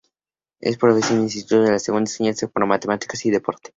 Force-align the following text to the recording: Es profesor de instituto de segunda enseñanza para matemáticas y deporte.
Es 0.59 0.79
profesor 0.79 1.17
de 1.17 1.21
instituto 1.21 1.61
de 1.61 1.77
segunda 1.77 2.09
enseñanza 2.09 2.47
para 2.47 2.65
matemáticas 2.65 3.23
y 3.27 3.29
deporte. 3.29 3.69